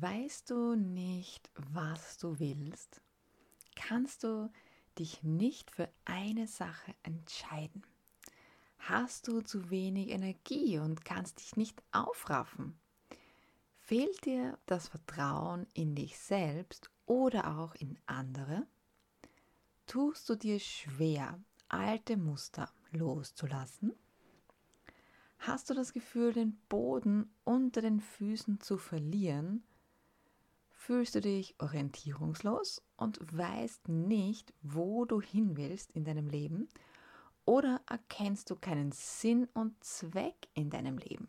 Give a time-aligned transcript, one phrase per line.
[0.00, 3.00] Weißt du nicht, was du willst?
[3.76, 4.50] Kannst du
[4.98, 7.86] dich nicht für eine Sache entscheiden?
[8.78, 12.76] Hast du zu wenig Energie und kannst dich nicht aufraffen?
[13.78, 18.66] Fehlt dir das Vertrauen in dich selbst oder auch in andere?
[19.86, 21.38] Tust du dir schwer,
[21.68, 23.92] alte Muster loszulassen?
[25.38, 29.62] Hast du das Gefühl, den Boden unter den Füßen zu verlieren?
[30.86, 36.68] Fühlst du dich orientierungslos und weißt nicht, wo du hin willst in deinem Leben?
[37.46, 41.28] Oder erkennst du keinen Sinn und Zweck in deinem Leben?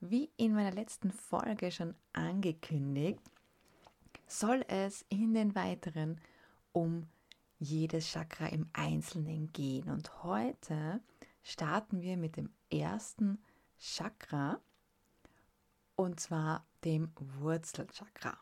[0.00, 3.22] Wie in meiner letzten Folge schon angekündigt,
[4.26, 6.20] soll es in den weiteren
[6.72, 7.08] um
[7.58, 9.88] jedes Chakra im Einzelnen gehen.
[9.88, 11.00] Und heute
[11.42, 13.38] starten wir mit dem ersten
[13.78, 14.60] Chakra
[15.96, 18.38] und zwar dem Wurzelchakra.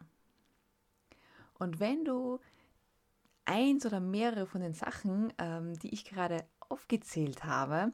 [1.55, 2.39] Und wenn du
[3.45, 7.93] eins oder mehrere von den Sachen, ähm, die ich gerade aufgezählt habe,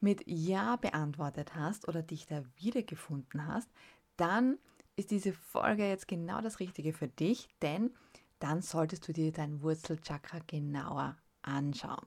[0.00, 3.68] mit Ja beantwortet hast oder dich da wiedergefunden hast,
[4.16, 4.58] dann
[4.96, 7.90] ist diese Folge jetzt genau das Richtige für dich, denn
[8.38, 12.06] dann solltest du dir dein Wurzelchakra genauer anschauen.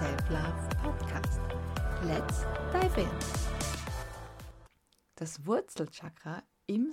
[0.00, 1.40] Self-Love Podcast.
[2.06, 3.08] Let's dive in!
[5.16, 6.90] Das Wurzelchakra im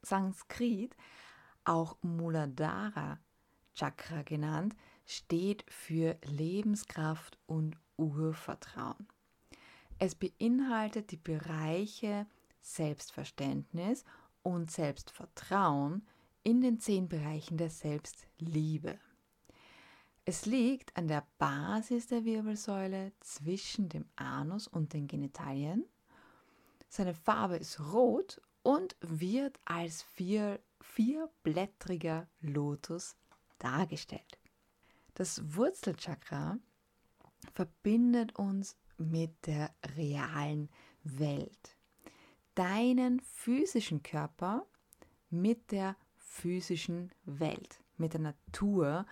[0.00, 0.96] Sanskrit,
[1.64, 3.18] auch Muladhara
[3.74, 9.06] Chakra genannt, steht für Lebenskraft und Urvertrauen.
[9.98, 12.26] Es beinhaltet die Bereiche
[12.62, 14.02] Selbstverständnis
[14.42, 16.06] und Selbstvertrauen
[16.42, 18.98] in den zehn Bereichen der Selbstliebe.
[20.30, 25.84] Es liegt an der Basis der Wirbelsäule zwischen dem Anus und den Genitalien.
[26.88, 33.16] Seine Farbe ist rot und wird als vier, vierblättriger Lotus
[33.58, 34.38] dargestellt.
[35.14, 36.60] Das Wurzelchakra
[37.52, 40.68] verbindet uns mit der realen
[41.02, 41.76] Welt.
[42.54, 44.64] Deinen physischen Körper
[45.28, 49.06] mit der physischen Welt, mit der Natur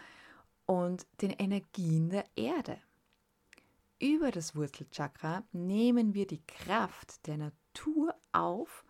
[0.68, 2.78] und den Energien der Erde.
[3.98, 8.84] Über das Wurzelchakra nehmen wir die Kraft der Natur auf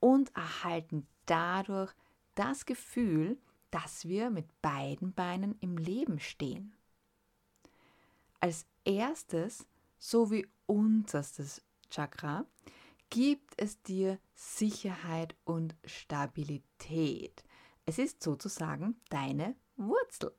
[0.00, 1.92] und erhalten dadurch
[2.34, 3.38] das Gefühl,
[3.70, 6.74] dass wir mit beiden Beinen im Leben stehen.
[8.40, 9.66] Als erstes
[9.98, 12.46] sowie unterstes Chakra
[13.10, 17.44] gibt es dir Sicherheit und Stabilität.
[17.84, 20.32] Es ist sozusagen deine Wurzel.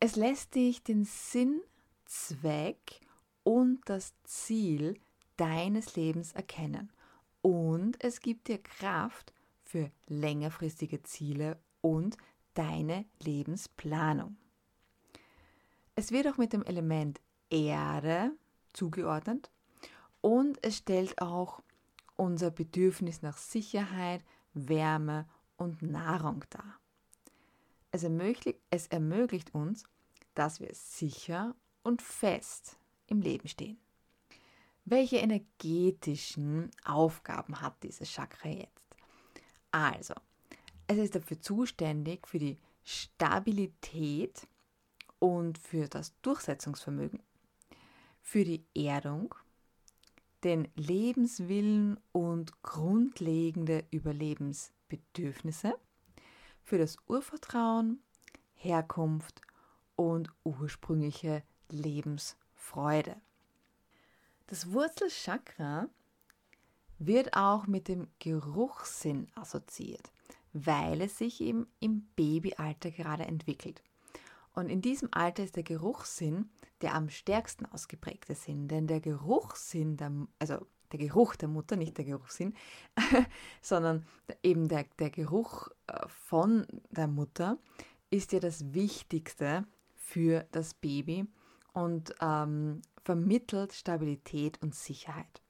[0.00, 1.60] Es lässt dich den Sinn,
[2.04, 3.00] Zweck
[3.42, 4.94] und das Ziel
[5.36, 6.92] deines Lebens erkennen.
[7.42, 9.32] Und es gibt dir Kraft
[9.64, 12.16] für längerfristige Ziele und
[12.54, 14.36] deine Lebensplanung.
[15.96, 17.20] Es wird auch mit dem Element
[17.50, 18.30] Erde
[18.72, 19.50] zugeordnet
[20.20, 21.60] und es stellt auch
[22.14, 26.77] unser Bedürfnis nach Sicherheit, Wärme und Nahrung dar.
[27.90, 29.84] Es ermöglicht, es ermöglicht uns,
[30.34, 33.78] dass wir sicher und fest im Leben stehen.
[34.84, 38.96] Welche energetischen Aufgaben hat dieses Chakra jetzt?
[39.70, 40.14] Also,
[40.86, 44.46] es ist dafür zuständig für die Stabilität
[45.18, 47.22] und für das Durchsetzungsvermögen,
[48.22, 49.34] für die Erdung,
[50.44, 55.74] den Lebenswillen und grundlegende Überlebensbedürfnisse,
[56.68, 58.02] für das Urvertrauen,
[58.52, 59.40] Herkunft
[59.96, 63.16] und ursprüngliche Lebensfreude.
[64.48, 65.88] Das Wurzelchakra
[66.98, 70.12] wird auch mit dem Geruchssinn assoziiert,
[70.52, 73.82] weil es sich eben im Babyalter gerade entwickelt.
[74.52, 76.50] Und in diesem Alter ist der Geruchssinn
[76.82, 81.98] der am stärksten ausgeprägte Sinn, denn der Geruchssinn, der, also der Geruch der Mutter, nicht
[81.98, 82.54] der Geruchssinn,
[83.62, 84.06] sondern
[84.42, 87.58] eben der, der Geruch äh, von der Mutter
[88.10, 91.26] ist ja das Wichtigste für das Baby
[91.72, 95.42] und ähm, vermittelt Stabilität und Sicherheit.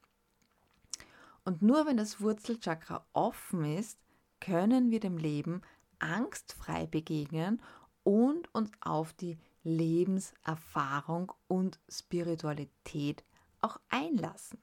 [1.44, 3.99] Und nur wenn das Wurzelchakra offen ist,
[4.41, 5.62] können wir dem Leben
[5.99, 7.62] angstfrei begegnen
[8.05, 13.25] und uns auf die Lebenserfahrung und Spiritualität
[13.61, 14.58] auch einlassen.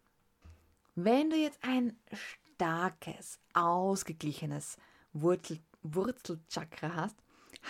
[0.95, 4.77] Wenn du jetzt ein starkes, ausgeglichenes
[5.11, 7.17] Wurzel, Wurzelchakra hast,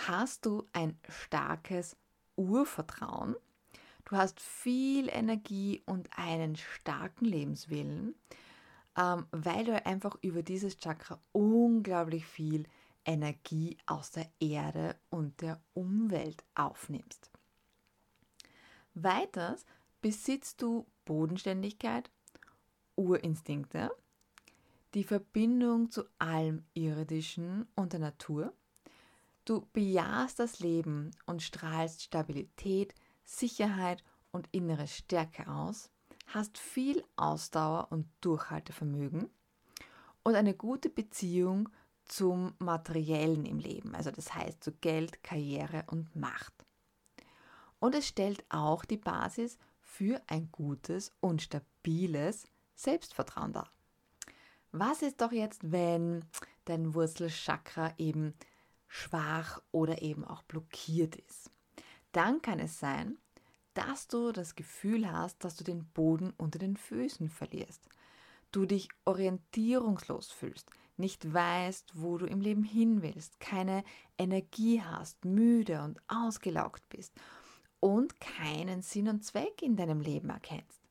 [0.06, 1.96] hast du ein starkes
[2.36, 3.34] Urvertrauen.
[4.04, 8.14] Du hast viel Energie und einen starken Lebenswillen,
[8.96, 12.68] ähm, weil du einfach über dieses Chakra unglaublich viel
[13.04, 17.32] Energie aus der Erde und der Umwelt aufnimmst.
[18.94, 19.66] Weiters
[20.00, 22.08] besitzt du Bodenständigkeit,
[22.96, 23.90] Urinstinkte,
[24.94, 28.52] die Verbindung zu allem Irdischen und der Natur.
[29.44, 32.94] Du bejahst das Leben und strahlst Stabilität,
[33.24, 34.02] Sicherheit
[34.32, 35.90] und innere Stärke aus,
[36.26, 39.30] hast viel Ausdauer und Durchhaltevermögen
[40.22, 41.68] und eine gute Beziehung
[42.04, 46.52] zum Materiellen im Leben, also das heißt zu Geld, Karriere und Macht.
[47.78, 53.70] Und es stellt auch die Basis für ein gutes und stabiles Selbstvertrauen dar.
[54.72, 56.24] Was ist doch jetzt, wenn
[56.66, 58.34] dein Wurzelchakra eben
[58.86, 61.50] schwach oder eben auch blockiert ist?
[62.12, 63.18] Dann kann es sein,
[63.74, 67.82] dass du das Gefühl hast, dass du den Boden unter den Füßen verlierst.
[68.52, 73.84] Du dich orientierungslos fühlst, nicht weißt, wo du im Leben hin willst, keine
[74.16, 77.12] Energie hast, müde und ausgelaugt bist
[77.80, 80.85] und keinen Sinn und Zweck in deinem Leben erkennst.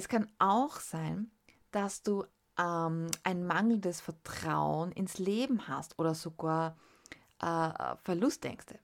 [0.00, 1.30] Es kann auch sein,
[1.72, 2.24] dass du
[2.58, 6.78] ähm, ein mangelndes Vertrauen ins Leben hast oder sogar
[7.38, 8.78] äh, Verlustängste.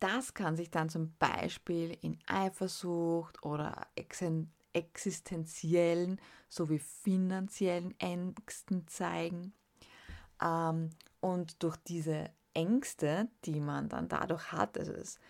[0.00, 3.86] Das kann sich dann zum Beispiel in Eifersucht oder
[4.72, 6.18] existenziellen
[6.48, 9.52] sowie finanziellen Ängsten zeigen.
[10.40, 10.88] Ähm,
[11.20, 15.20] und durch diese Ängste, die man dann dadurch hat, also es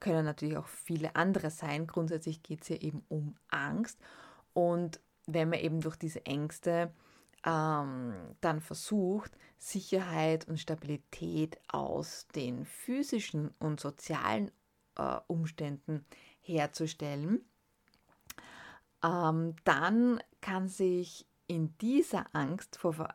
[0.00, 1.86] können natürlich auch viele andere sein.
[1.86, 3.98] Grundsätzlich geht es hier eben um Angst.
[4.52, 6.92] Und wenn man eben durch diese Ängste
[7.44, 14.50] ähm, dann versucht, Sicherheit und Stabilität aus den physischen und sozialen
[14.96, 16.04] äh, Umständen
[16.40, 17.44] herzustellen,
[19.02, 23.08] ähm, dann kann sich in dieser Angst vor,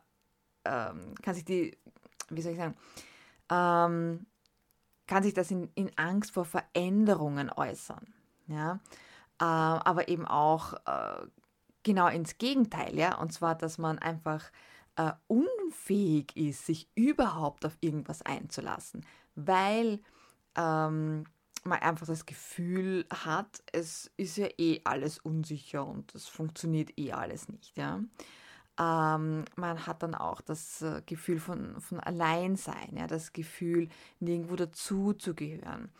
[0.64, 1.78] ähm, kann sich die,
[2.28, 2.76] wie soll ich sagen,
[3.50, 4.26] ähm,
[5.06, 8.06] kann sich das in, in Angst vor Veränderungen äußern.
[8.48, 8.80] Ja?
[9.40, 11.26] Äh, aber eben auch äh,
[11.82, 14.50] genau ins Gegenteil, ja, und zwar, dass man einfach
[14.96, 20.00] äh, unfähig ist, sich überhaupt auf irgendwas einzulassen, weil
[20.56, 21.24] ähm,
[21.64, 27.12] man einfach das Gefühl hat, es ist ja eh alles unsicher und es funktioniert eh
[27.12, 28.00] alles nicht, ja.
[28.78, 33.88] Ähm, man hat dann auch das äh, Gefühl von, von Alleinsein, ja, das Gefühl,
[34.20, 35.90] nirgendwo dazuzugehören.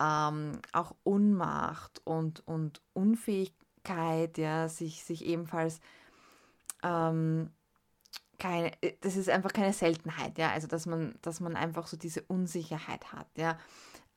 [0.00, 5.80] Ähm, auch Unmacht und, und Unfähigkeit, ja, sich, sich ebenfalls
[6.82, 7.50] ähm,
[8.38, 8.72] keine,
[9.02, 13.12] das ist einfach keine Seltenheit, ja, also dass man, dass man einfach so diese Unsicherheit
[13.12, 13.58] hat, ja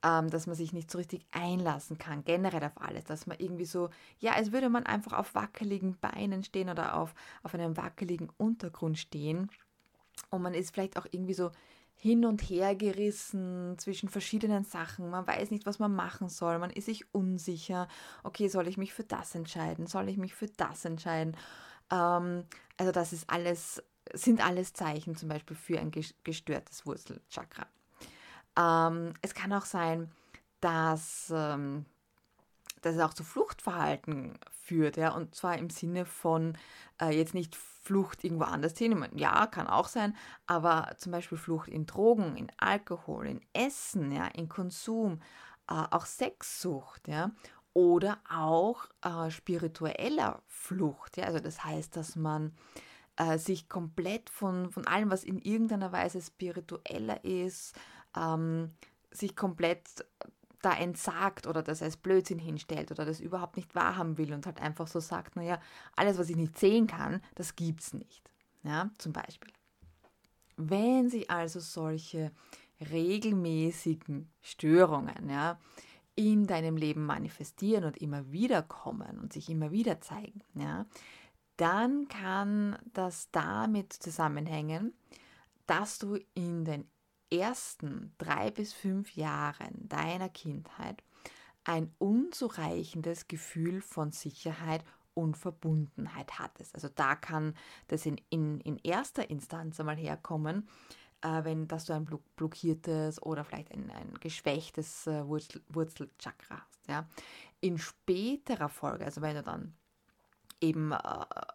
[0.04, 3.66] ähm, dass man sich nicht so richtig einlassen kann, generell auf alles, dass man irgendwie
[3.66, 3.90] so,
[4.20, 8.98] ja, als würde man einfach auf wackeligen Beinen stehen oder auf, auf einem wackeligen Untergrund
[8.98, 9.50] stehen
[10.30, 11.52] und man ist vielleicht auch irgendwie so
[11.96, 15.10] hin und her gerissen zwischen verschiedenen Sachen.
[15.10, 16.60] Man weiß nicht, was man machen soll.
[16.60, 17.88] Man ist sich unsicher.
[18.24, 19.88] Okay, soll ich mich für das entscheiden?
[19.88, 21.38] Soll ich mich für das entscheiden?
[21.92, 22.46] Ähm,
[22.78, 23.82] also das ist alles,
[24.14, 27.68] sind alles Zeichen zum Beispiel für ein gestörtes Wurzelchakra.
[28.58, 30.12] Ähm, es kann auch sein,
[30.62, 31.86] dass, ähm,
[32.82, 36.58] dass es auch zu Fluchtverhalten führt, ja, und zwar im Sinne von
[37.02, 39.06] äh, jetzt nicht Flucht irgendwo anders hin.
[39.16, 40.16] Ja, kann auch sein,
[40.48, 45.22] aber zum Beispiel Flucht in Drogen, in Alkohol, in Essen, ja, in Konsum,
[45.70, 47.32] äh, auch Sexsucht, ja,
[47.74, 52.54] oder auch äh, spiritueller Flucht, ja, also das heißt, dass man
[53.18, 57.76] äh, sich komplett von, von allem, was in irgendeiner Weise spiritueller ist,
[58.18, 58.72] ähm,
[59.12, 60.06] sich komplett
[60.64, 64.62] da entsagt oder das als Blödsinn hinstellt oder das überhaupt nicht wahrhaben will und halt
[64.62, 65.60] einfach so sagt, naja,
[65.96, 68.24] alles, was ich nicht sehen kann, das gibt's nicht.
[68.64, 69.52] Ja, zum Beispiel.
[70.56, 72.32] Wenn sich also solche
[72.80, 75.60] regelmäßigen Störungen ja,
[76.16, 80.86] in deinem Leben manifestieren und immer wieder kommen und sich immer wieder zeigen, ja,
[81.58, 84.94] dann kann das damit zusammenhängen,
[85.68, 86.86] dass du in den
[87.34, 91.04] ersten drei bis fünf Jahren deiner Kindheit
[91.64, 96.76] ein unzureichendes Gefühl von Sicherheit und Verbundenheit hattest.
[96.76, 97.56] Also da kann
[97.88, 100.68] das in, in, in erster Instanz einmal herkommen,
[101.22, 106.88] äh, wenn dass du ein blockiertes oder vielleicht ein, ein geschwächtes äh, Wurzel, Wurzelchakra hast.
[106.88, 107.08] Ja.
[107.62, 109.76] In späterer Folge, also wenn du dann
[110.60, 110.98] eben äh,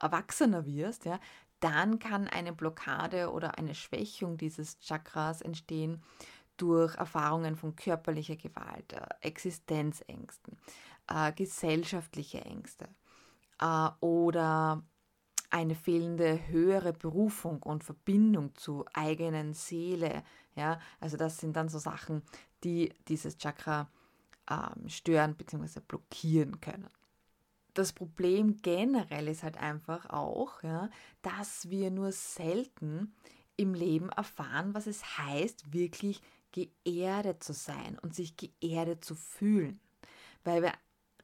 [0.00, 1.18] erwachsener wirst, ja,
[1.60, 6.02] dann kann eine Blockade oder eine Schwächung dieses Chakras entstehen
[6.56, 10.58] durch Erfahrungen von körperlicher Gewalt, äh, Existenzängsten,
[11.08, 12.88] äh, gesellschaftliche Ängste
[13.60, 14.82] äh, oder
[15.50, 20.22] eine fehlende höhere Berufung und Verbindung zur eigenen Seele.
[20.54, 22.22] Ja, also das sind dann so Sachen,
[22.64, 23.88] die dieses Chakra
[24.50, 25.80] ähm, stören bzw.
[25.80, 26.88] blockieren können.
[27.78, 30.90] Das Problem generell ist halt einfach auch, ja,
[31.22, 33.14] dass wir nur selten
[33.56, 36.20] im Leben erfahren, was es heißt, wirklich
[36.50, 39.78] geerdet zu sein und sich geerdet zu fühlen.
[40.42, 40.72] Weil wir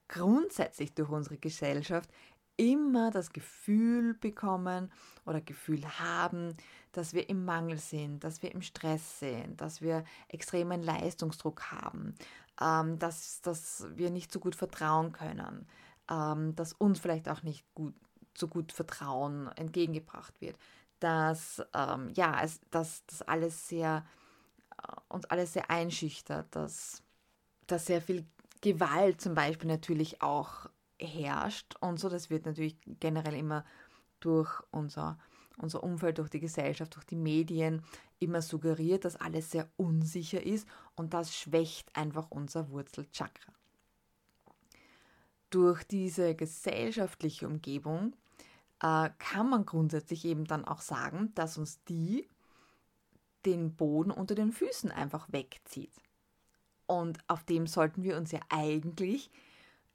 [0.06, 2.08] grundsätzlich durch unsere Gesellschaft
[2.56, 4.92] immer das Gefühl bekommen
[5.26, 6.56] oder Gefühl haben,
[6.92, 12.14] dass wir im Mangel sind, dass wir im Stress sind, dass wir extremen Leistungsdruck haben,
[12.60, 15.66] ähm, dass, dass wir nicht so gut vertrauen können,
[16.10, 17.94] ähm, dass uns vielleicht auch nicht gut,
[18.36, 20.56] so gut Vertrauen entgegengebracht wird,
[21.00, 24.04] dass ähm, ja, es, dass das alles sehr
[24.82, 27.02] äh, uns alles sehr einschüchtert, dass,
[27.66, 28.26] dass sehr viel
[28.60, 30.68] Gewalt zum Beispiel natürlich auch
[30.98, 32.08] herrscht und so.
[32.08, 33.64] Das wird natürlich generell immer
[34.20, 35.18] durch unser,
[35.58, 37.82] unser Umfeld, durch die Gesellschaft, durch die Medien
[38.18, 43.52] immer suggeriert, dass alles sehr unsicher ist und das schwächt einfach unser Wurzelchakra.
[45.54, 48.16] Durch diese gesellschaftliche Umgebung
[48.82, 52.28] äh, kann man grundsätzlich eben dann auch sagen, dass uns die
[53.46, 55.92] den Boden unter den Füßen einfach wegzieht.
[56.86, 59.30] Und auf dem sollten wir uns ja eigentlich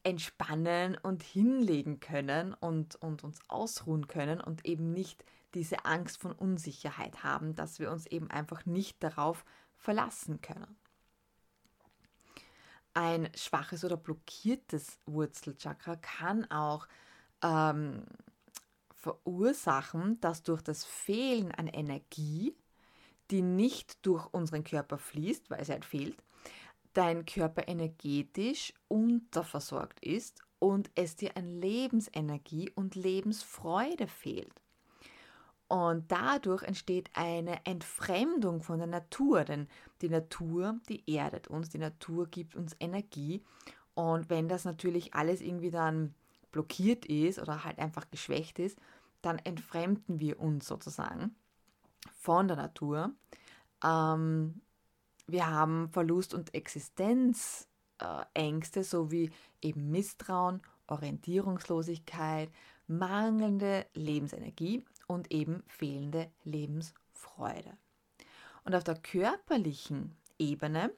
[0.03, 5.25] entspannen und hinlegen können und, und uns ausruhen können und eben nicht
[5.55, 9.43] diese Angst von Unsicherheit haben, dass wir uns eben einfach nicht darauf
[9.75, 10.78] verlassen können.
[12.99, 16.85] Ein schwaches oder blockiertes Wurzelchakra kann auch
[17.41, 18.03] ähm,
[18.93, 22.53] verursachen, dass durch das Fehlen an Energie,
[23.31, 26.21] die nicht durch unseren Körper fließt, weil sie halt fehlt,
[26.91, 34.61] dein Körper energetisch unterversorgt ist und es dir an Lebensenergie und Lebensfreude fehlt.
[35.69, 39.67] Und dadurch entsteht eine Entfremdung von der Natur, denn
[40.01, 43.43] die Natur, die erdet uns, die Natur gibt uns Energie.
[43.93, 46.15] Und wenn das natürlich alles irgendwie dann
[46.51, 48.79] blockiert ist oder halt einfach geschwächt ist,
[49.21, 51.35] dann entfremden wir uns sozusagen
[52.17, 53.11] von der Natur.
[53.83, 54.61] Ähm,
[55.27, 59.29] wir haben Verlust- und Existenzängste sowie
[59.61, 62.49] eben Misstrauen, Orientierungslosigkeit,
[62.87, 67.75] mangelnde Lebensenergie und eben fehlende Lebensfreude.
[68.63, 70.93] Und auf der körperlichen Ebene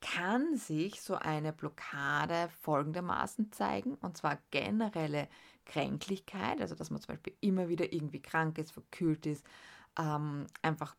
[0.00, 5.28] kann sich so eine Blockade folgendermaßen zeigen, und zwar generelle
[5.64, 9.46] Kränklichkeit, also dass man zum Beispiel immer wieder irgendwie krank ist, verkühlt ist,
[9.96, 10.96] ähm, einfach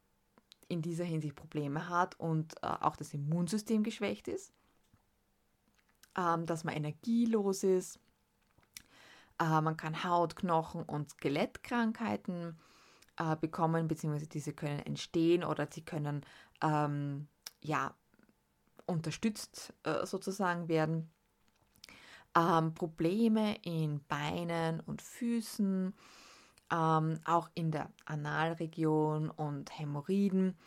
[0.70, 4.54] in dieser Hinsicht Probleme hat und äh, auch das Immunsystem geschwächt ist,
[6.18, 8.00] ähm, dass man energielos ist,
[9.40, 12.58] äh, man kann Haut, Knochen und Skelettkrankheiten
[13.18, 16.26] äh, bekommen, beziehungsweise diese können entstehen oder sie können
[16.62, 17.28] ähm,
[17.62, 17.94] ja
[18.86, 21.12] unterstützt äh, sozusagen werden.
[22.36, 25.94] Ähm, Probleme in Beinen und Füßen,
[26.72, 30.58] ähm, auch in der Analregion und Hämorrhoiden,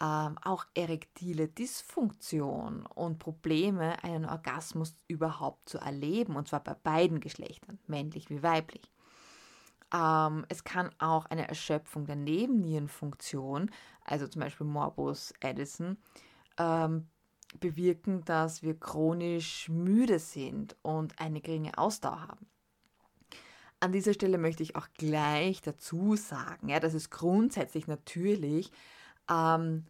[0.00, 7.20] ähm, auch erektile Dysfunktion und Probleme, einen Orgasmus überhaupt zu erleben, und zwar bei beiden
[7.20, 8.90] Geschlechtern, männlich wie weiblich.
[9.92, 13.70] Ähm, es kann auch eine Erschöpfung der Nebennierenfunktion,
[14.04, 15.98] also zum Beispiel Morbus Addison,
[16.56, 17.08] ähm,
[17.58, 22.46] bewirken, dass wir chronisch müde sind und eine geringe Ausdauer haben.
[23.80, 28.70] An dieser Stelle möchte ich auch gleich dazu sagen, ja, dass es grundsätzlich natürlich
[29.28, 29.86] ähm,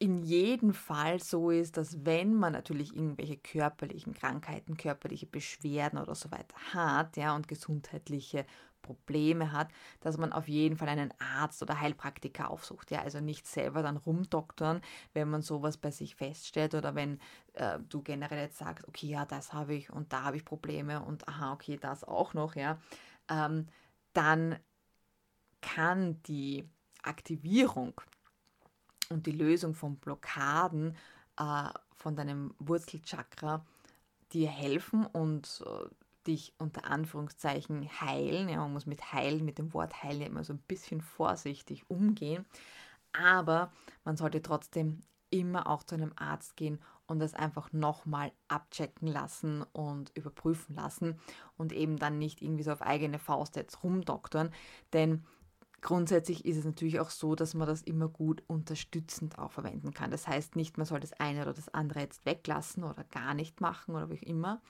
[0.00, 6.14] in jedem Fall so ist, dass wenn man natürlich irgendwelche körperlichen Krankheiten, körperliche Beschwerden oder
[6.14, 8.46] so weiter hat, ja, und gesundheitliche
[8.80, 9.68] Probleme hat,
[10.00, 12.92] dass man auf jeden Fall einen Arzt oder Heilpraktiker aufsucht.
[12.92, 14.82] Ja, also nicht selber dann rumdoktern,
[15.14, 17.18] wenn man sowas bei sich feststellt oder wenn
[17.54, 21.02] äh, du generell jetzt sagst, okay, ja, das habe ich und da habe ich Probleme
[21.02, 22.78] und aha, okay, das auch noch, ja,
[23.28, 23.66] ähm,
[24.12, 24.56] dann
[25.60, 26.68] kann die
[27.02, 28.00] Aktivierung
[29.10, 30.96] und die Lösung von Blockaden
[31.38, 33.64] äh, von deinem Wurzelchakra
[34.32, 35.88] dir helfen und äh,
[36.26, 38.48] dich unter Anführungszeichen heilen.
[38.48, 42.44] Ja, man muss mit heilen, mit dem Wort heilen immer so ein bisschen vorsichtig umgehen.
[43.12, 43.72] Aber
[44.04, 45.00] man sollte trotzdem
[45.30, 51.18] immer auch zu einem Arzt gehen und das einfach nochmal abchecken lassen und überprüfen lassen
[51.56, 54.52] und eben dann nicht irgendwie so auf eigene Faust jetzt rumdoktern.
[54.92, 55.24] Denn
[55.80, 60.10] grundsätzlich ist es natürlich auch so, dass man das immer gut unterstützend auch verwenden kann.
[60.10, 63.60] Das heißt nicht, man soll das eine oder das andere jetzt weglassen oder gar nicht
[63.60, 64.60] machen oder wie auch immer,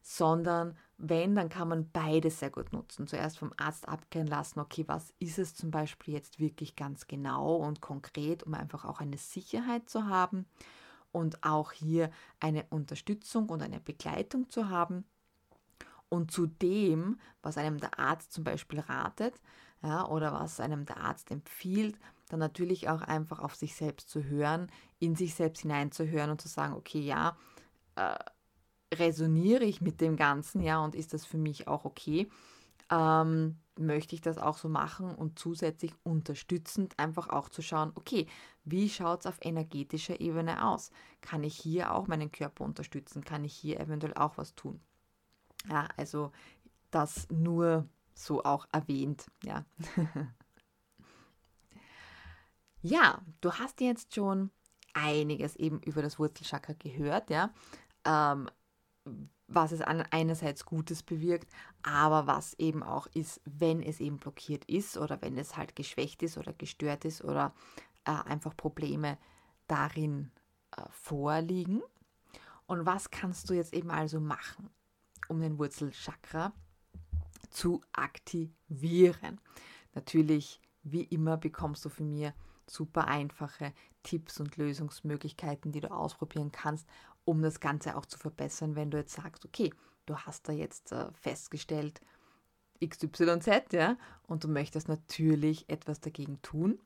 [0.00, 3.06] sondern wenn, dann kann man beides sehr gut nutzen.
[3.06, 7.56] Zuerst vom Arzt abklären lassen, okay, was ist es zum Beispiel jetzt wirklich ganz genau
[7.56, 10.46] und konkret, um einfach auch eine Sicherheit zu haben
[11.12, 15.04] und auch hier eine Unterstützung und eine Begleitung zu haben.
[16.08, 19.34] Und zu dem, was einem der Arzt zum Beispiel ratet
[19.82, 24.24] ja, oder was einem der Arzt empfiehlt, dann natürlich auch einfach auf sich selbst zu
[24.24, 27.36] hören, in sich selbst hineinzuhören und zu sagen, okay, ja,
[27.96, 28.16] äh,
[28.94, 32.28] resoniere ich mit dem Ganzen, ja, und ist das für mich auch okay?
[32.90, 38.26] Ähm, möchte ich das auch so machen und zusätzlich unterstützend einfach auch zu schauen, okay,
[38.64, 40.90] wie schaut es auf energetischer Ebene aus?
[41.20, 43.24] Kann ich hier auch meinen Körper unterstützen?
[43.24, 44.80] Kann ich hier eventuell auch was tun?
[45.68, 46.32] Ja, also
[46.90, 47.86] das nur
[48.24, 49.64] so auch erwähnt, ja.
[52.82, 54.50] ja, du hast jetzt schon
[54.94, 57.52] einiges eben über das Wurzelchakra gehört, ja.
[58.04, 58.48] Ähm,
[59.48, 61.50] was es einerseits Gutes bewirkt,
[61.82, 66.22] aber was eben auch ist, wenn es eben blockiert ist oder wenn es halt geschwächt
[66.22, 67.54] ist oder gestört ist oder
[68.04, 69.16] äh, einfach Probleme
[69.66, 70.30] darin
[70.76, 71.82] äh, vorliegen.
[72.66, 74.68] Und was kannst du jetzt eben also machen,
[75.28, 76.52] um den Wurzelchakra
[77.50, 79.40] zu aktivieren?
[79.94, 82.34] Natürlich, wie immer, bekommst du von mir
[82.66, 86.86] super einfache Tipps und Lösungsmöglichkeiten, die du ausprobieren kannst,
[87.24, 89.72] um das Ganze auch zu verbessern, wenn du jetzt sagst, okay,
[90.06, 92.00] du hast da jetzt äh, festgestellt
[92.84, 96.78] XYZ, ja, und du möchtest natürlich etwas dagegen tun.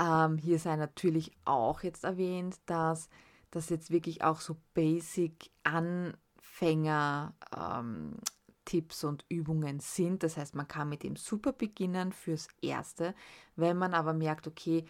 [0.00, 3.08] Ähm, hier sei natürlich auch jetzt erwähnt, dass
[3.50, 8.16] das jetzt wirklich auch so Basic Anfänger ähm,
[8.66, 10.22] Tipps und Übungen sind.
[10.22, 13.14] Das heißt, man kann mit dem super beginnen fürs Erste.
[13.54, 14.84] Wenn man aber merkt, okay,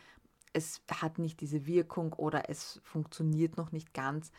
[0.53, 4.33] es hat nicht diese Wirkung oder es funktioniert noch nicht ganz,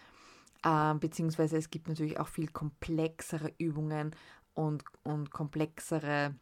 [0.63, 4.15] äh, beziehungsweise es gibt natürlich auch viel komplexere Übungen
[4.53, 6.35] und, und komplexere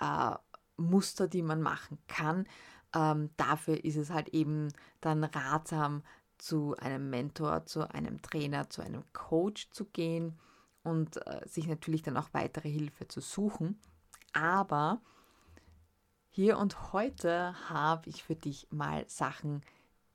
[0.00, 0.34] äh,
[0.76, 2.46] Muster, die man machen kann.
[2.94, 4.68] Ähm, dafür ist es halt eben
[5.00, 6.02] dann ratsam,
[6.36, 10.36] zu einem Mentor, zu einem Trainer, zu einem Coach zu gehen
[10.84, 13.80] und äh, sich natürlich dann auch weitere Hilfe zu suchen.
[14.32, 15.00] Aber
[16.30, 19.62] hier und heute habe ich für dich mal Sachen,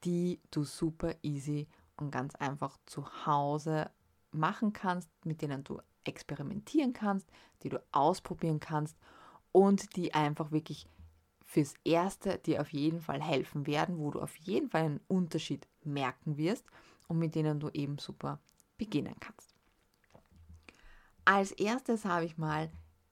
[0.03, 3.89] die du super easy und ganz einfach zu Hause
[4.32, 7.27] machen kannst, mit denen du experimentieren kannst,
[7.63, 8.97] die du ausprobieren kannst
[9.51, 10.88] und die einfach wirklich
[11.45, 15.67] fürs Erste dir auf jeden Fall helfen werden, wo du auf jeden Fall einen Unterschied
[15.84, 16.65] merken wirst
[17.08, 18.39] und mit denen du eben super
[18.77, 19.58] beginnen kannst.
[21.31, 22.71] Als erstes habe ich mal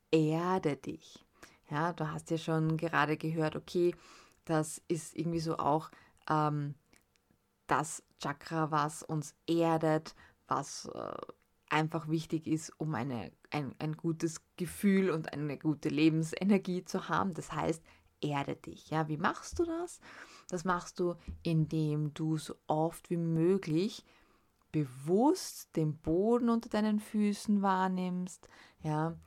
[0.09, 1.23] Erde dich.
[1.69, 3.93] Ja, du hast ja schon gerade gehört, okay,
[4.43, 5.91] das ist irgendwie so auch
[6.27, 6.73] ähm,
[7.67, 10.15] das Chakra, was uns erdet,
[10.47, 11.13] was äh,
[11.69, 17.35] einfach wichtig ist, um eine, ein, ein gutes Gefühl und eine gute Lebensenergie zu haben.
[17.35, 17.83] Das heißt,
[18.19, 18.89] erde dich.
[18.89, 19.99] Ja, wie machst du das?
[20.49, 24.03] Das machst du, indem du so oft wie möglich
[24.77, 28.47] bewusst den Boden unter deinen Füßen wahrnimmst,
[28.83, 29.17] ja,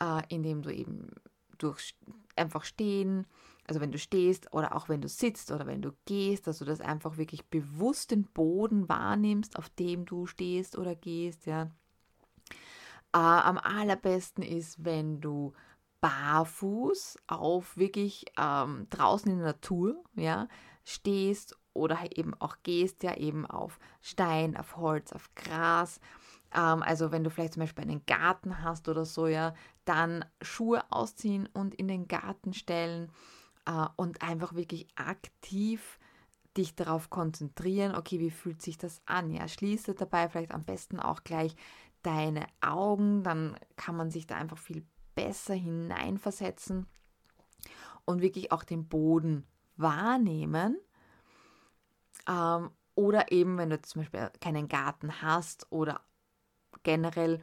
[0.00, 1.10] äh, indem du eben
[1.58, 1.96] durch
[2.36, 3.26] einfach stehen,
[3.66, 6.64] also wenn du stehst oder auch wenn du sitzt oder wenn du gehst, dass du
[6.64, 11.70] das einfach wirklich bewusst den Boden wahrnimmst, auf dem du stehst oder gehst, ja.
[13.14, 15.52] Äh, am allerbesten ist, wenn du
[16.00, 20.48] barfuß auf wirklich ähm, draußen in der Natur, ja,
[20.84, 26.00] stehst oder eben auch gehst, ja, eben auf Stein, auf Holz, auf Gras.
[26.54, 29.54] Ähm, also wenn du vielleicht zum Beispiel einen Garten hast oder so, ja,
[29.84, 33.10] dann Schuhe ausziehen und in den Garten stellen
[33.66, 35.98] äh, und einfach wirklich aktiv
[36.56, 39.30] dich darauf konzentrieren, okay, wie fühlt sich das an?
[39.30, 41.56] Ja, schließe dabei vielleicht am besten auch gleich
[42.02, 46.86] deine Augen, dann kann man sich da einfach viel besser hineinversetzen
[48.04, 50.76] und wirklich auch den Boden wahrnehmen.
[52.28, 56.00] Ähm, oder eben, wenn du zum Beispiel keinen Garten hast oder
[56.82, 57.42] generell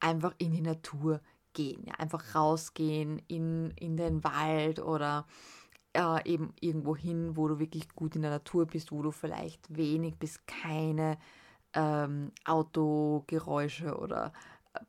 [0.00, 1.20] einfach in die Natur
[1.52, 5.26] gehen, ja, einfach rausgehen in, in den Wald oder
[5.92, 9.76] äh, eben irgendwo hin, wo du wirklich gut in der Natur bist, wo du vielleicht
[9.76, 11.18] wenig bis keine
[11.74, 14.32] ähm, Autogeräusche oder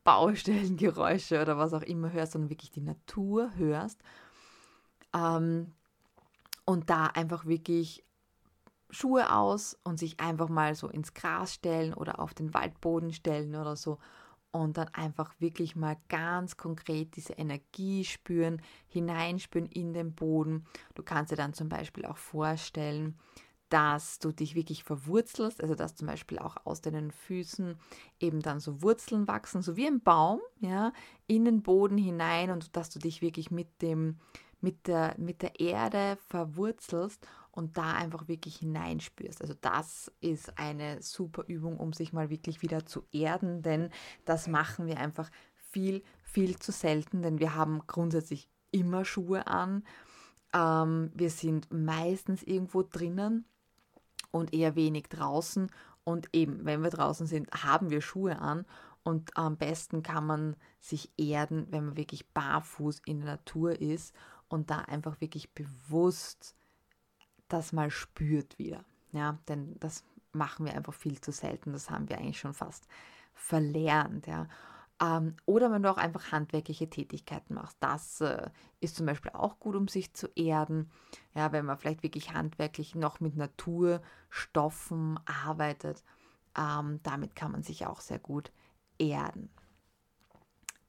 [0.04, 4.00] Baustellengeräusche oder was auch immer hörst, sondern wirklich die Natur hörst.
[5.14, 5.74] Ähm,
[6.66, 8.04] und da einfach wirklich
[8.90, 13.56] Schuhe aus und sich einfach mal so ins Gras stellen oder auf den Waldboden stellen
[13.56, 14.00] oder so
[14.52, 20.66] und dann einfach wirklich mal ganz konkret diese Energie spüren, hineinspüren in den Boden.
[20.96, 23.18] Du kannst dir dann zum Beispiel auch vorstellen,
[23.70, 27.78] dass du dich wirklich verwurzelst, also dass zum Beispiel auch aus deinen Füßen
[28.20, 30.92] eben dann so Wurzeln wachsen, so wie ein Baum, ja,
[31.28, 34.18] in den Boden hinein und dass du dich wirklich mit dem,
[34.60, 39.42] mit der, mit der Erde verwurzelst und da einfach wirklich hineinspürst.
[39.42, 43.90] Also das ist eine super Übung, um sich mal wirklich wieder zu erden, denn
[44.26, 49.84] das machen wir einfach viel, viel zu selten, denn wir haben grundsätzlich immer Schuhe an.
[50.54, 53.46] Ähm, wir sind meistens irgendwo drinnen
[54.32, 55.70] und eher wenig draußen.
[56.04, 58.66] Und eben, wenn wir draußen sind, haben wir Schuhe an.
[59.04, 64.14] Und am besten kann man sich erden, wenn man wirklich barfuß in der Natur ist
[64.50, 66.56] und da einfach wirklich bewusst
[67.50, 68.86] das mal spürt wieder.
[69.12, 71.74] Ja, denn das machen wir einfach viel zu selten.
[71.74, 72.88] Das haben wir eigentlich schon fast
[73.34, 74.28] verlernt.
[74.28, 74.48] Ja.
[75.02, 77.78] Ähm, oder wenn du auch einfach handwerkliche Tätigkeiten machst.
[77.80, 80.92] Das äh, ist zum Beispiel auch gut, um sich zu erden.
[81.34, 86.04] Ja, wenn man vielleicht wirklich handwerklich noch mit Naturstoffen arbeitet.
[86.58, 88.52] Ähm, damit kann man sich auch sehr gut
[88.98, 89.50] erden.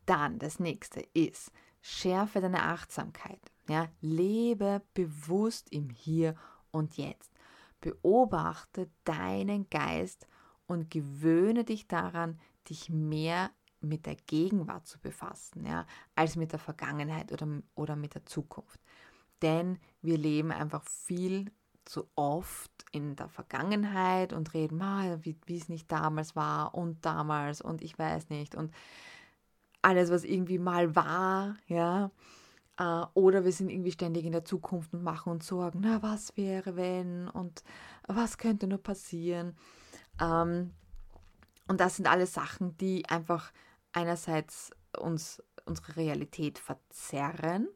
[0.06, 3.40] Dann das nächste ist, schärfe deine Achtsamkeit.
[3.68, 6.34] Ja, lebe bewusst im Hier
[6.70, 7.32] und Jetzt.
[7.80, 10.26] Beobachte deinen Geist
[10.66, 16.58] und gewöhne dich daran, dich mehr mit der Gegenwart zu befassen, ja, als mit der
[16.58, 18.80] Vergangenheit oder, oder mit der Zukunft.
[19.42, 21.50] Denn wir leben einfach viel
[21.86, 27.04] zu oft in der Vergangenheit und reden mal, wie, wie es nicht damals war und
[27.04, 28.72] damals und ich weiß nicht und
[29.82, 32.10] alles, was irgendwie mal war, ja.
[32.80, 36.36] Äh, oder wir sind irgendwie ständig in der Zukunft und machen uns Sorgen, na, was
[36.36, 37.62] wäre, wenn und
[38.08, 39.54] was könnte nur passieren.
[40.18, 40.72] Ähm,
[41.68, 43.52] und das sind alles Sachen, die einfach
[43.92, 47.68] einerseits uns unsere Realität verzerren,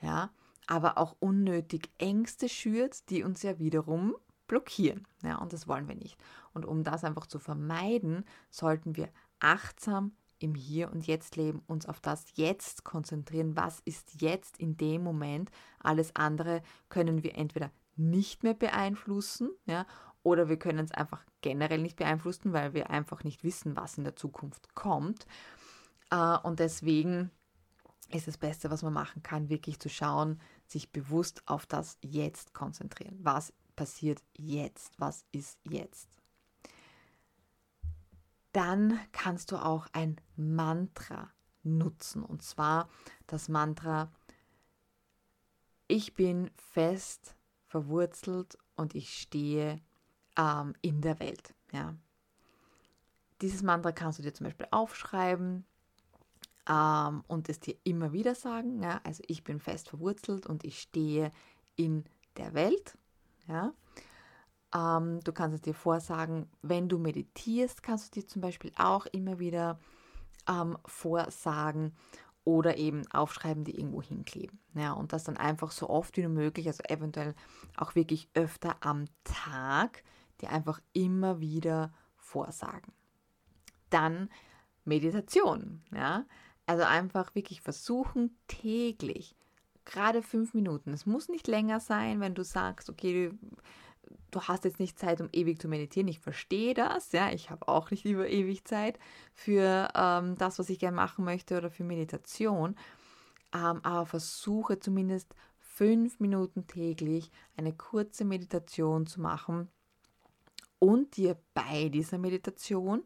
[0.00, 0.30] ja,
[0.66, 4.14] aber auch unnötig Ängste schürt, die uns ja wiederum
[4.46, 5.08] blockieren.
[5.24, 6.16] Ja, und das wollen wir nicht.
[6.52, 9.08] Und um das einfach zu vermeiden, sollten wir
[9.40, 14.76] achtsam im Hier und Jetzt leben, uns auf das Jetzt konzentrieren, was ist jetzt in
[14.76, 15.50] dem Moment.
[15.78, 19.86] Alles andere können wir entweder nicht mehr beeinflussen, ja,
[20.22, 24.04] oder wir können es einfach generell nicht beeinflussen, weil wir einfach nicht wissen, was in
[24.04, 25.26] der Zukunft kommt.
[26.10, 27.30] Äh, und deswegen
[28.10, 32.54] ist das Beste, was man machen kann, wirklich zu schauen, sich bewusst auf das Jetzt
[32.54, 33.18] konzentrieren.
[33.22, 34.92] Was passiert jetzt?
[34.98, 36.19] Was ist jetzt?
[38.52, 41.30] Dann kannst du auch ein Mantra
[41.62, 42.22] nutzen.
[42.22, 42.88] Und zwar
[43.26, 44.10] das Mantra,
[45.86, 47.36] ich bin fest
[47.66, 49.80] verwurzelt und ich stehe
[50.36, 51.54] ähm, in der Welt.
[51.72, 51.94] Ja.
[53.40, 55.64] Dieses Mantra kannst du dir zum Beispiel aufschreiben
[56.68, 58.82] ähm, und es dir immer wieder sagen.
[58.82, 59.00] Ja.
[59.04, 61.30] Also ich bin fest verwurzelt und ich stehe
[61.76, 62.04] in
[62.36, 62.96] der Welt.
[63.46, 63.72] Ja.
[64.74, 69.06] Ähm, du kannst es dir vorsagen, wenn du meditierst, kannst du dir zum Beispiel auch
[69.06, 69.78] immer wieder
[70.48, 71.94] ähm, vorsagen
[72.44, 74.58] oder eben aufschreiben, die irgendwo hinkleben.
[74.74, 77.34] Ja, und das dann einfach so oft wie nur möglich, also eventuell
[77.76, 80.02] auch wirklich öfter am Tag,
[80.40, 82.92] die einfach immer wieder vorsagen.
[83.90, 84.30] Dann
[84.84, 85.82] Meditation.
[85.92, 86.24] Ja,
[86.66, 89.34] also einfach wirklich versuchen, täglich,
[89.84, 90.92] gerade fünf Minuten.
[90.92, 93.32] Es muss nicht länger sein, wenn du sagst, okay,
[94.30, 96.08] du hast jetzt nicht Zeit, um ewig zu meditieren.
[96.08, 97.30] Ich verstehe das, ja.
[97.30, 98.98] Ich habe auch nicht über ewig Zeit
[99.34, 102.76] für ähm, das, was ich gerne machen möchte oder für Meditation.
[103.52, 109.68] Ähm, aber versuche zumindest fünf Minuten täglich eine kurze Meditation zu machen
[110.78, 113.04] und dir bei dieser Meditation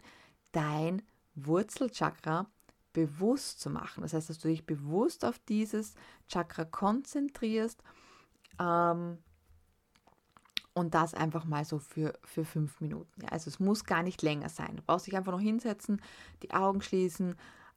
[0.52, 1.02] dein
[1.34, 2.46] Wurzelchakra
[2.92, 4.02] bewusst zu machen.
[4.02, 5.94] Das heißt, dass du dich bewusst auf dieses
[6.28, 7.82] Chakra konzentrierst.
[8.58, 9.18] Ähm,
[10.74, 13.22] und das einfach mal so für, für fünf Minuten.
[13.22, 14.76] Ja, also es muss gar nicht länger sein.
[14.76, 16.02] Du brauchst dich einfach noch hinsetzen,
[16.42, 17.36] die Augen schließen,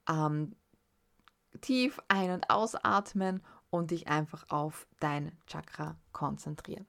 [0.10, 0.56] ähm,
[1.62, 6.88] tief ein- und ausatmen und dich einfach auf dein Chakra konzentrieren.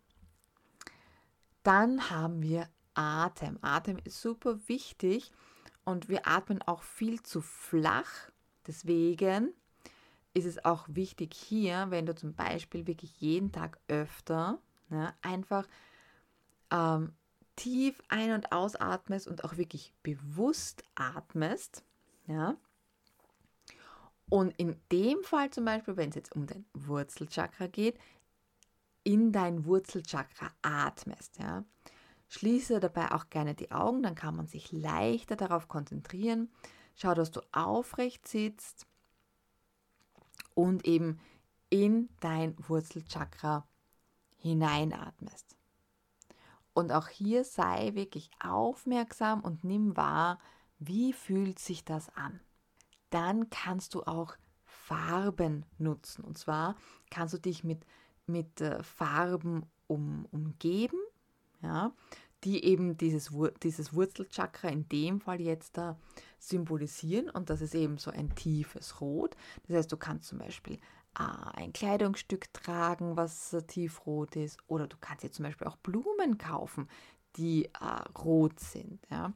[1.62, 3.58] Dann haben wir Atem.
[3.60, 5.30] Atem ist super wichtig
[5.84, 8.30] und wir atmen auch viel zu flach.
[8.66, 9.52] Deswegen
[10.32, 14.58] ist es auch wichtig hier, wenn du zum Beispiel wirklich jeden Tag öfter
[14.90, 15.66] ja, einfach
[16.70, 17.12] ähm,
[17.56, 21.82] tief ein- und ausatmest und auch wirklich bewusst atmest,
[22.26, 22.56] ja,
[24.28, 27.98] Und in dem Fall zum Beispiel, wenn es jetzt um dein Wurzelchakra geht,
[29.04, 31.38] in dein Wurzelchakra atmest.
[31.38, 31.64] Ja.
[32.28, 36.50] Schließe dabei auch gerne die Augen, dann kann man sich leichter darauf konzentrieren.
[36.94, 38.86] Schau, dass du aufrecht sitzt
[40.54, 41.20] und eben
[41.70, 43.66] in dein Wurzelchakra
[44.38, 45.57] hineinatmest.
[46.78, 50.38] Und auch hier sei wirklich aufmerksam und nimm wahr,
[50.78, 52.38] wie fühlt sich das an.
[53.10, 56.22] Dann kannst du auch Farben nutzen.
[56.22, 56.76] Und zwar
[57.10, 57.84] kannst du dich mit,
[58.28, 61.00] mit äh, Farben um, umgeben,
[61.62, 61.90] ja,
[62.44, 65.98] die eben dieses, dieses Wurzelchakra in dem Fall jetzt da
[66.38, 67.28] symbolisieren.
[67.28, 69.34] Und das ist eben so ein tiefes Rot.
[69.66, 70.78] Das heißt, du kannst zum Beispiel
[71.14, 74.58] ein Kleidungsstück tragen, was tiefrot ist.
[74.66, 76.88] Oder du kannst dir zum Beispiel auch Blumen kaufen,
[77.36, 79.00] die äh, rot sind.
[79.10, 79.32] Ja.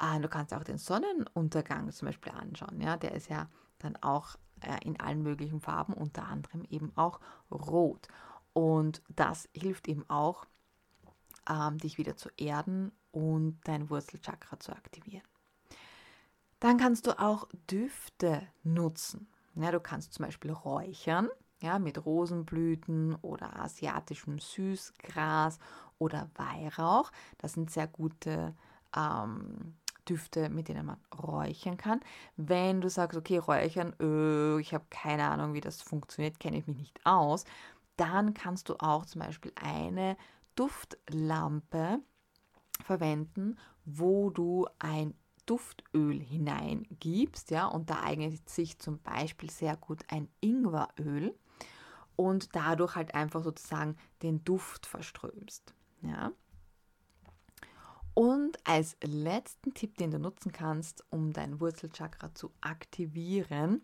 [0.00, 2.80] Äh, du kannst auch den Sonnenuntergang zum Beispiel anschauen.
[2.80, 2.96] Ja.
[2.96, 8.08] Der ist ja dann auch äh, in allen möglichen Farben, unter anderem eben auch rot.
[8.52, 10.46] Und das hilft eben auch,
[11.48, 15.26] ähm, dich wieder zu erden und dein Wurzelchakra zu aktivieren.
[16.60, 19.28] Dann kannst du auch Düfte nutzen.
[19.60, 21.28] Ja, du kannst zum Beispiel räuchern,
[21.60, 25.58] ja, mit Rosenblüten oder asiatischem Süßgras
[25.98, 27.10] oder Weihrauch.
[27.38, 28.54] Das sind sehr gute
[28.96, 29.74] ähm,
[30.08, 32.00] Düfte, mit denen man räuchern kann.
[32.36, 36.66] Wenn du sagst, okay, räuchern, öh, ich habe keine Ahnung, wie das funktioniert, kenne ich
[36.68, 37.44] mich nicht aus,
[37.96, 40.16] dann kannst du auch zum Beispiel eine
[40.54, 41.98] Duftlampe
[42.84, 45.14] verwenden, wo du ein
[45.48, 51.34] Duftöl hineingibst, ja, und da eignet sich zum Beispiel sehr gut ein Ingweröl
[52.16, 56.32] und dadurch halt einfach sozusagen den Duft verströmst, ja.
[58.14, 63.82] Und als letzten Tipp, den du nutzen kannst, um dein Wurzelchakra zu aktivieren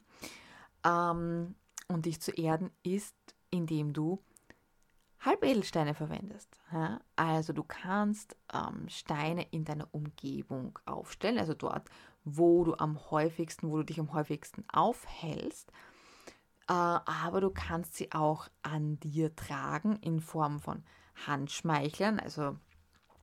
[0.84, 1.54] ähm,
[1.86, 3.14] und dich zu erden, ist,
[3.50, 4.20] indem du
[5.24, 6.58] Halbedelsteine verwendest.
[6.72, 7.00] Ja?
[7.16, 11.88] Also du kannst ähm, Steine in deiner Umgebung aufstellen, also dort,
[12.24, 15.70] wo du am häufigsten, wo du dich am häufigsten aufhältst.
[16.68, 20.82] Äh, aber du kannst sie auch an dir tragen in Form von
[21.26, 22.56] Handschmeichlern, also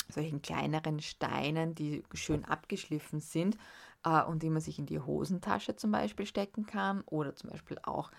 [0.10, 3.58] solchen kleineren Steinen, die schön abgeschliffen sind
[4.04, 7.78] äh, und die man sich in die Hosentasche zum Beispiel stecken kann oder zum Beispiel
[7.84, 8.12] auch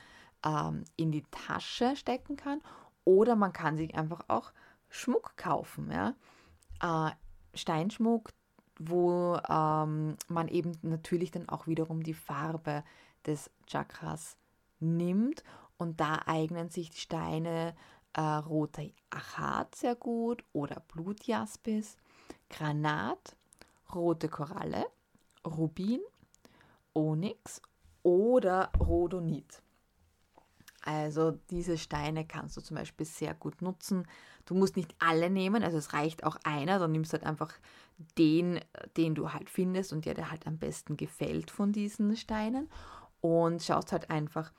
[0.44, 2.60] ähm, in die Tasche stecken kann
[3.04, 4.52] oder man kann sich einfach auch
[4.88, 5.90] Schmuck kaufen.
[5.90, 6.14] Ja?
[6.80, 7.12] Äh,
[7.54, 8.30] Steinschmuck,
[8.78, 12.84] wo ähm, man eben natürlich dann auch wiederum die Farbe
[13.26, 14.36] des Chakras
[14.80, 15.42] nimmt.
[15.78, 17.74] Und da eignen sich die Steine
[18.14, 21.96] äh, roter Achat sehr gut oder Blutjaspis,
[22.50, 23.36] Granat,
[23.94, 24.86] rote Koralle,
[25.44, 26.00] Rubin,
[26.94, 27.62] Onyx
[28.02, 29.62] oder Rhodonit.
[30.84, 34.06] Also diese Steine kannst du zum Beispiel sehr gut nutzen.
[34.46, 37.54] Du musst nicht alle nehmen, also es reicht auch einer, dann nimmst du halt einfach
[38.18, 38.60] den,
[38.96, 42.68] den du halt findest und der dir halt am besten gefällt von diesen Steinen
[43.20, 44.52] und schaust halt einfach,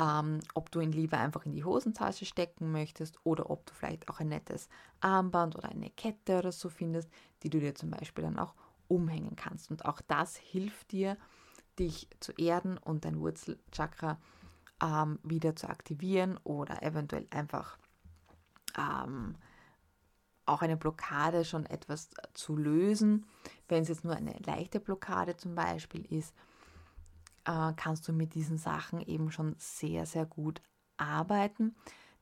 [0.00, 4.08] ähm, ob du ihn lieber einfach in die Hosentasche stecken möchtest oder ob du vielleicht
[4.08, 4.68] auch ein nettes
[5.00, 7.08] Armband oder eine Kette oder so findest,
[7.44, 8.54] die du dir zum Beispiel dann auch
[8.88, 9.70] umhängen kannst.
[9.70, 11.16] Und auch das hilft dir,
[11.78, 14.37] dich zu erden und dein Wurzelchakra zu
[14.82, 17.78] ähm, wieder zu aktivieren oder eventuell einfach
[18.76, 19.36] ähm,
[20.46, 23.26] auch eine Blockade schon etwas zu lösen.
[23.68, 26.34] Wenn es jetzt nur eine leichte Blockade zum Beispiel ist,
[27.44, 30.62] äh, kannst du mit diesen Sachen eben schon sehr, sehr gut
[30.96, 31.76] arbeiten,